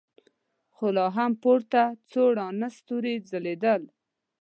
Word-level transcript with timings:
خو 0.73 0.87
لا 0.95 1.05
هم 1.15 1.31
پورته 1.43 1.81
څو 2.09 2.21
راڼه 2.37 2.67
ستورې 2.77 3.13
ځلېدل. 3.29 3.81